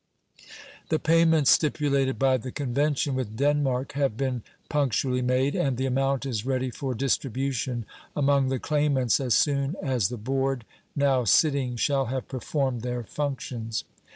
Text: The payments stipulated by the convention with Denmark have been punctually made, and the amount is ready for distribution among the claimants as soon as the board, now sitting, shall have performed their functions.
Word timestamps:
The 0.89 0.97
payments 0.97 1.51
stipulated 1.51 2.17
by 2.17 2.37
the 2.37 2.51
convention 2.51 3.13
with 3.13 3.35
Denmark 3.37 3.91
have 3.91 4.17
been 4.17 4.41
punctually 4.67 5.21
made, 5.21 5.53
and 5.53 5.77
the 5.77 5.85
amount 5.85 6.25
is 6.25 6.43
ready 6.43 6.71
for 6.71 6.95
distribution 6.95 7.85
among 8.15 8.49
the 8.49 8.57
claimants 8.57 9.19
as 9.19 9.35
soon 9.35 9.75
as 9.79 10.07
the 10.09 10.17
board, 10.17 10.65
now 10.95 11.23
sitting, 11.23 11.75
shall 11.75 12.05
have 12.07 12.27
performed 12.27 12.81
their 12.81 13.03
functions. 13.03 13.83